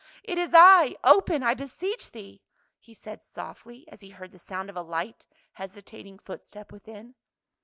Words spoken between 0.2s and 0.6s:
"It is